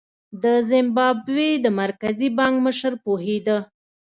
د 0.43 0.45
زیمبابوې 0.69 1.49
د 1.63 1.67
مرکزي 1.79 2.29
بانک 2.37 2.55
مشر 2.65 2.93
پوهېده. 3.05 3.57